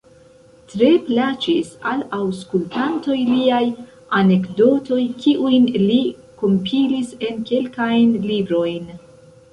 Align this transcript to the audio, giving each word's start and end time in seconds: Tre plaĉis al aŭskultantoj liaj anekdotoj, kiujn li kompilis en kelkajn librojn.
Tre 0.69 0.87
plaĉis 1.09 1.67
al 1.89 1.99
aŭskultantoj 2.19 3.17
liaj 3.27 3.61
anekdotoj, 4.21 4.99
kiujn 5.27 5.71
li 5.87 6.01
kompilis 6.43 7.13
en 7.29 7.41
kelkajn 7.53 8.19
librojn. 8.29 8.95